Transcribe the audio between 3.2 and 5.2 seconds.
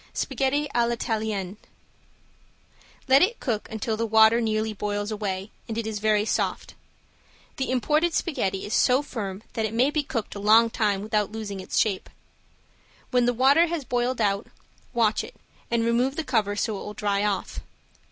it cook until the water nearly boils